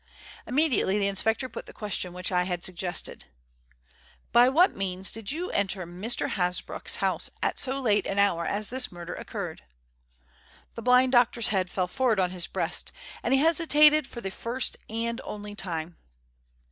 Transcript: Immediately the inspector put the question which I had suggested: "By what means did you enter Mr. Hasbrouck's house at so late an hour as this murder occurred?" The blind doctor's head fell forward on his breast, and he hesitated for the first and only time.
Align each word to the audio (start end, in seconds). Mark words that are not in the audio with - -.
Immediately 0.47 0.97
the 0.97 1.05
inspector 1.05 1.47
put 1.47 1.67
the 1.67 1.73
question 1.73 2.11
which 2.11 2.31
I 2.31 2.45
had 2.45 2.63
suggested: 2.65 3.25
"By 4.31 4.49
what 4.49 4.75
means 4.75 5.11
did 5.11 5.31
you 5.31 5.51
enter 5.51 5.85
Mr. 5.85 6.29
Hasbrouck's 6.29 6.95
house 6.95 7.29
at 7.43 7.59
so 7.59 7.79
late 7.79 8.07
an 8.07 8.17
hour 8.17 8.43
as 8.47 8.69
this 8.69 8.91
murder 8.91 9.13
occurred?" 9.13 9.61
The 10.73 10.81
blind 10.81 11.11
doctor's 11.11 11.49
head 11.49 11.69
fell 11.69 11.87
forward 11.87 12.19
on 12.19 12.31
his 12.31 12.47
breast, 12.47 12.91
and 13.21 13.31
he 13.31 13.41
hesitated 13.41 14.07
for 14.07 14.21
the 14.21 14.31
first 14.31 14.75
and 14.89 15.21
only 15.23 15.53
time. 15.53 15.97